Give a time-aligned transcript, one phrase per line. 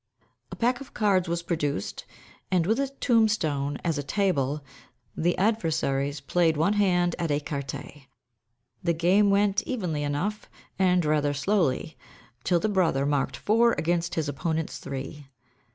[0.51, 2.05] A pack of cards was produced,
[2.49, 4.63] and, with a tombstone as a table,
[5.15, 8.07] the adversaries played one hand at écarté.
[8.83, 11.99] The game went evenly enough, and rather slowly,
[12.43, 15.27] till the brother marked four against his opponent's three.